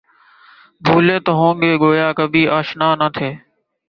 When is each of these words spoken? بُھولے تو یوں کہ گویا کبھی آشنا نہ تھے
بُھولے 0.83 1.17
تو 1.25 1.31
یوں 1.39 1.53
کہ 1.61 1.71
گویا 1.81 2.07
کبھی 2.17 2.43
آشنا 2.57 2.89
نہ 2.99 3.07
تھے 3.15 3.29